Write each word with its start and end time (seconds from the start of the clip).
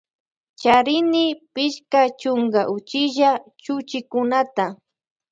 Charini 0.59 1.25
pichka 1.53 2.01
chunka 2.19 2.61
uchilla 2.75 3.29
chuchikunata. 3.63 4.65